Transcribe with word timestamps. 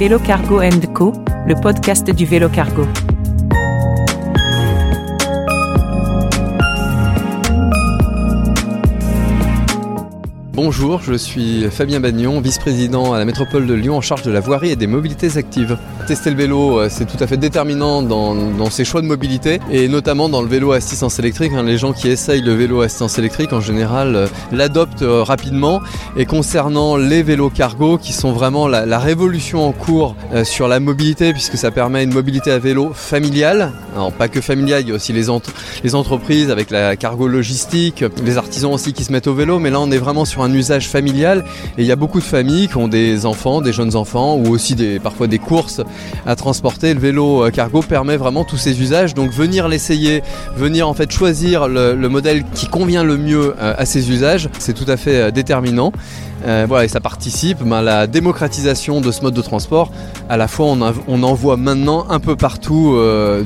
Vélo 0.00 0.18
Cargo 0.18 0.62
Co, 0.94 1.12
le 1.46 1.54
podcast 1.54 2.10
du 2.10 2.24
vélo 2.24 2.48
cargo. 2.48 2.86
Bonjour, 10.62 11.00
je 11.00 11.14
suis 11.14 11.64
Fabien 11.70 12.00
Bagnon, 12.00 12.38
vice-président 12.42 13.14
à 13.14 13.18
la 13.18 13.24
métropole 13.24 13.66
de 13.66 13.72
Lyon 13.72 13.96
en 13.96 14.02
charge 14.02 14.20
de 14.24 14.30
la 14.30 14.40
voirie 14.40 14.68
et 14.68 14.76
des 14.76 14.86
mobilités 14.86 15.38
actives. 15.38 15.78
Tester 16.06 16.28
le 16.28 16.36
vélo, 16.36 16.80
euh, 16.80 16.88
c'est 16.90 17.06
tout 17.06 17.16
à 17.18 17.26
fait 17.26 17.38
déterminant 17.38 18.02
dans, 18.02 18.68
ses 18.68 18.84
choix 18.84 19.00
de 19.00 19.06
mobilité 19.06 19.58
et 19.70 19.88
notamment 19.88 20.28
dans 20.28 20.42
le 20.42 20.48
vélo 20.48 20.72
assistance 20.72 21.18
électrique. 21.18 21.52
Hein. 21.54 21.62
Les 21.62 21.78
gens 21.78 21.94
qui 21.94 22.08
essayent 22.08 22.42
le 22.42 22.52
vélo 22.52 22.82
assistance 22.82 23.18
électrique 23.18 23.54
en 23.54 23.62
général 23.62 24.14
euh, 24.14 24.26
l'adoptent 24.52 25.00
euh, 25.00 25.22
rapidement. 25.22 25.80
Et 26.18 26.26
concernant 26.26 26.98
les 26.98 27.22
vélos 27.22 27.48
cargo 27.48 27.96
qui 27.96 28.12
sont 28.12 28.32
vraiment 28.32 28.68
la, 28.68 28.98
révolution 28.98 29.66
en 29.66 29.72
cours 29.72 30.14
sur 30.42 30.68
la 30.68 30.80
mobilité 30.80 31.32
puisque 31.32 31.56
ça 31.56 31.70
permet 31.70 32.04
une 32.04 32.12
mobilité 32.12 32.50
à 32.50 32.58
vélo 32.58 32.92
familiale. 32.92 33.72
Alors 33.94 34.12
pas 34.12 34.28
que 34.28 34.40
familiale, 34.40 34.82
il 34.82 34.88
y 34.88 34.92
a 34.92 34.94
aussi 34.94 35.12
les 35.12 35.30
entreprises 35.94 36.50
avec 36.50 36.70
la 36.70 36.96
cargo 36.96 37.28
logistique, 37.28 38.04
les 38.24 38.36
artisans 38.36 38.72
aussi 38.72 38.92
qui 38.92 39.04
se 39.04 39.12
mettent 39.12 39.28
au 39.28 39.34
vélo, 39.34 39.58
mais 39.58 39.70
là 39.70 39.80
on 39.80 39.90
est 39.90 39.98
vraiment 39.98 40.24
sur 40.24 40.42
un 40.42 40.49
usage 40.54 40.88
familial 40.88 41.44
et 41.78 41.82
il 41.82 41.86
y 41.86 41.92
a 41.92 41.96
beaucoup 41.96 42.18
de 42.18 42.24
familles 42.24 42.68
qui 42.68 42.76
ont 42.76 42.88
des 42.88 43.26
enfants, 43.26 43.60
des 43.60 43.72
jeunes 43.72 43.96
enfants 43.96 44.36
ou 44.36 44.48
aussi 44.48 44.74
des, 44.74 44.98
parfois 44.98 45.26
des 45.26 45.38
courses 45.38 45.80
à 46.26 46.36
transporter. 46.36 46.94
Le 46.94 47.00
vélo 47.00 47.44
euh, 47.44 47.50
cargo 47.50 47.82
permet 47.82 48.16
vraiment 48.16 48.44
tous 48.44 48.56
ces 48.56 48.80
usages. 48.80 49.14
Donc 49.14 49.30
venir 49.30 49.68
l'essayer, 49.68 50.22
venir 50.56 50.88
en 50.88 50.94
fait 50.94 51.10
choisir 51.10 51.68
le, 51.68 51.94
modèle 52.10 52.44
qui 52.54 52.66
convient 52.66 53.04
le 53.04 53.16
mieux 53.16 53.54
euh, 53.60 53.74
à 53.78 53.86
ces 53.86 54.10
usages, 54.10 54.48
c'est 54.58 54.74
tout 54.74 54.90
à 54.90 54.96
fait 54.96 55.16
euh, 55.16 55.30
déterminant. 55.30 55.92
voilà, 56.44 56.84
et 56.84 56.88
ça 56.88 57.00
participe 57.00 57.62
ben, 57.62 57.78
à 57.78 57.82
la 57.82 58.06
démocratisation 58.06 59.00
de 59.00 59.12
ce 59.12 59.22
mode 59.22 59.34
de 59.34 59.42
transport. 59.42 59.92
À 60.28 60.36
la 60.36 60.48
fois, 60.48 60.66
on, 60.66 60.80
on 61.06 61.22
en 61.22 61.34
voit 61.34 61.56
maintenant 61.56 62.06
un 62.08 62.18
peu 62.18 62.34
partout 62.34 62.96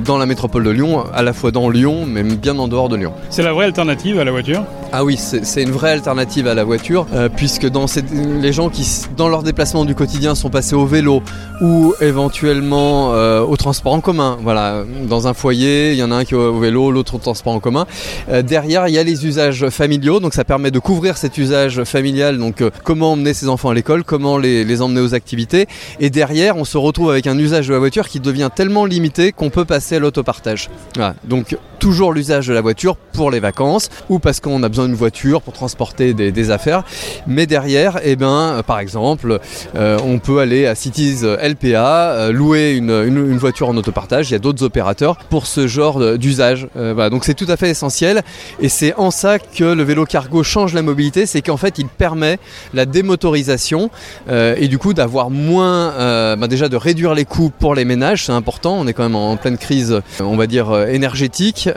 dans 0.05 0.17
la 0.17 0.27
métropole 0.27 0.65
de 0.65 0.71
Lyon, 0.71 1.05
à 1.13 1.23
la 1.23 1.33
fois 1.33 1.51
dans 1.51 1.69
Lyon, 1.69 2.07
mais 2.07 2.23
bien 2.23 2.59
en 2.59 2.69
dehors 2.69 2.89
de 2.89 2.97
Lyon. 2.97 3.13
C'est 3.31 3.43
la 3.43 3.53
vraie 3.53 3.67
alternative 3.67 4.19
à 4.19 4.25
la 4.25 4.31
voiture? 4.31 4.65
Ah 4.97 5.03
oui, 5.03 5.17
c'est 5.19 5.61
une 5.61 5.73
vraie 5.73 5.91
alternative 5.91 6.47
à 6.47 6.55
la 6.55 6.63
voiture 6.63 7.09
euh, 7.15 7.29
puisque 7.29 7.69
dans 7.69 7.87
les 8.15 8.53
gens 8.53 8.69
qui, 8.69 8.87
dans 9.17 9.29
leur 9.29 9.43
déplacement 9.43 9.85
du 9.85 9.97
quotidien, 9.97 10.37
sont 10.37 10.51
passés 10.51 10.77
au 10.77 10.87
vélo 10.87 11.21
ou 11.61 11.95
éventuellement 12.01 13.13
euh, 13.13 13.41
au 13.41 13.57
transport 13.57 13.93
en 13.93 14.01
commun. 14.01 14.39
Voilà, 14.41 14.85
dans 15.09 15.27
un 15.27 15.35
foyer, 15.35 15.91
il 15.91 15.99
y 15.99 16.03
en 16.05 16.13
a 16.13 16.15
un 16.15 16.25
qui 16.25 16.35
est 16.35 16.37
au 16.37 16.61
vélo, 16.61 16.93
l'autre 16.93 17.17
au 17.17 17.19
transport 17.19 17.55
en 17.55 17.59
commun. 17.59 17.89
Euh, 18.29 18.43
derrière, 18.43 18.87
il 18.87 18.95
y 18.95 18.99
a 18.99 19.03
les 19.03 19.27
usages 19.27 19.69
familiaux, 19.69 20.21
donc 20.21 20.33
ça 20.33 20.45
permet 20.45 20.71
de 20.71 20.79
couvrir 20.79 21.17
cet 21.17 21.39
usage 21.39 21.83
familial. 21.83 22.39
Donc, 22.39 22.63
comment 22.85 23.15
emmener 23.15 23.35
ses 23.35 23.49
enfants 23.49 23.71
à 23.71 23.75
l'école, 23.75 24.05
comment 24.05 24.39
les, 24.39 24.81
emmener 24.81 25.01
aux 25.01 25.13
activités. 25.13 25.67
Et 25.99 26.09
derrière, 26.09 26.57
on 26.57 26.65
se 26.65 26.79
retrouve 26.79 27.11
avec 27.11 27.27
un 27.27 27.37
usage 27.37 27.67
de 27.67 27.73
la 27.73 27.81
voiture 27.81 28.07
qui 28.07 28.21
devient 28.21 28.51
tellement 28.55 28.85
limité 28.85 29.33
qu'on 29.33 29.51
peut 29.51 29.65
passer 29.65 29.97
à 29.97 29.99
l'autopartage. 29.99 30.71
Voilà, 30.95 31.17
donc 31.25 31.57
toujours 31.85 32.15
l'usage 32.15 32.47
de 32.47 32.55
la 32.55 32.63
voiture 32.63 32.97
pour 32.97 33.31
les 33.31 33.41
vacances 33.41 33.91
ou 34.09 34.19
parce 34.19 34.41
qu'on 34.41 34.63
a 34.63 34.71
besoin 34.71 34.87
d'une 34.87 34.95
voiture 34.95 35.43
pour 35.43 35.53
transporter 35.53 36.15
des 36.15 36.51
affaires 36.51 36.83
mais 37.27 37.47
derrière, 37.47 38.01
eh 38.03 38.17
ben, 38.17 38.63
par 38.67 38.79
exemple, 38.79 39.39
euh, 39.77 39.99
on 40.05 40.19
peut 40.19 40.39
aller 40.39 40.67
à 40.67 40.75
Cities 40.75 41.19
LPA, 41.23 42.13
euh, 42.13 42.33
louer 42.33 42.73
une, 42.73 43.37
voiture 43.37 43.69
en 43.69 43.77
autopartage. 43.77 44.31
Il 44.31 44.33
y 44.33 44.37
a 44.37 44.39
d'autres 44.39 44.63
opérateurs 44.63 45.17
pour 45.31 45.47
ce 45.47 45.67
genre 45.67 46.17
d'usage. 46.17 46.69
Euh, 46.77 47.11
donc 47.11 47.25
c'est 47.25 47.35
tout 47.35 47.47
à 47.49 47.57
fait 47.57 47.71
essentiel. 47.71 48.23
Et 48.61 48.69
c'est 48.69 48.95
en 48.95 49.11
ça 49.11 49.39
que 49.39 49.65
le 49.65 49.83
vélo 49.83 50.05
cargo 50.05 50.43
change 50.43 50.75
la 50.75 50.83
mobilité, 50.83 51.27
c'est 51.27 51.43
qu'en 51.43 51.57
fait 51.57 51.79
il 51.79 51.89
permet 51.89 52.39
la 52.73 52.87
démotorisation 52.87 53.91
et 54.31 54.69
du 54.69 54.79
coup 54.79 54.95
d'avoir 54.95 55.31
moins, 55.31 56.37
bah, 56.37 56.47
déjà 56.49 56.69
de 56.69 56.77
réduire 56.77 57.15
les 57.15 57.25
coûts 57.25 57.51
pour 57.51 57.75
les 57.75 57.85
ménages, 57.85 58.27
c'est 58.27 58.33
important. 58.33 58.77
On 58.79 58.87
est 58.87 58.93
quand 58.93 59.03
même 59.03 59.17
en 59.17 59.37
pleine 59.37 59.59
crise, 59.59 60.01
on 60.21 60.37
va 60.37 60.47
dire 60.47 60.75
énergétique. 60.89 61.69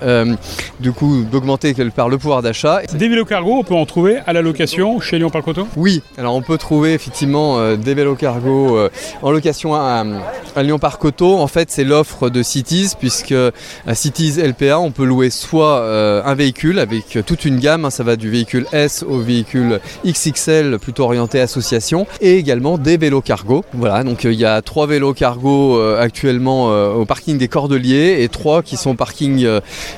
Du 0.79 0.91
coup 0.91 1.23
d'augmenter 1.31 1.73
par 1.95 2.09
le 2.09 2.17
pouvoir 2.17 2.41
d'achat. 2.41 2.81
Des 2.93 3.07
vélos 3.07 3.25
cargo, 3.25 3.53
on 3.59 3.63
peut 3.63 3.75
en 3.75 3.85
trouver 3.85 4.17
à 4.25 4.33
la 4.33 4.41
location 4.41 4.99
chez 4.99 5.17
Lyon 5.17 5.29
Parcoto 5.29 5.67
Oui, 5.75 6.01
alors 6.17 6.35
on 6.35 6.41
peut 6.41 6.57
trouver 6.57 6.93
effectivement 6.93 7.59
euh, 7.59 7.75
des 7.75 7.93
vélos 7.93 8.15
cargo 8.15 8.77
euh, 8.77 8.89
en 9.21 9.31
location 9.31 9.75
à, 9.75 10.03
Lyon 10.57 10.79
Parcoto. 10.79 11.37
En 11.37 11.47
fait, 11.47 11.69
c'est 11.71 11.83
l'offre 11.83 12.29
de 12.29 12.41
Cities, 12.41 12.93
puisque 12.99 13.33
à 13.85 13.95
Cities 13.95 14.41
LPA, 14.41 14.79
on 14.79 14.91
peut 14.91 15.05
louer 15.05 15.29
soit 15.29 15.79
euh, 15.79 16.21
un 16.25 16.33
véhicule 16.33 16.79
avec 16.79 17.19
toute 17.25 17.45
une 17.45 17.59
gamme, 17.59 17.85
hein, 17.85 17.89
ça 17.89 18.03
va 18.03 18.15
du 18.15 18.29
véhicule 18.29 18.65
S 18.71 19.03
au 19.07 19.19
véhicule 19.19 19.79
XXL, 20.05 20.79
plutôt 20.79 21.03
orienté 21.03 21.39
association, 21.39 22.07
et 22.21 22.37
également 22.37 22.77
des 22.77 22.97
vélos 22.97 23.21
cargo. 23.21 23.63
Voilà, 23.73 24.03
donc 24.03 24.23
il 24.23 24.33
y 24.33 24.45
a 24.45 24.61
trois 24.61 24.87
vélos 24.87 25.13
cargo 25.13 25.79
actuellement 25.79 26.67
au 26.95 27.05
parking 27.05 27.37
des 27.37 27.47
Cordeliers 27.47 28.23
et 28.23 28.29
trois 28.29 28.63
qui 28.63 28.77
sont 28.77 28.91
au 28.91 28.95
parking 28.95 29.47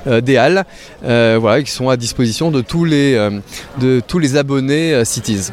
des 0.06 0.38
Halles, 0.38 0.66
voilà, 1.02 1.64
qui 1.64 1.72
sont 1.72 1.90
à 1.90 1.98
disposition 1.98 2.52
de 2.52 2.62
tous 2.62 2.86
les, 2.86 3.30
de 3.80 4.02
tous 4.06 4.20
les 4.20 4.36
abonnés 4.36 4.94
euh, 4.94 5.06
Cities. 5.06 5.52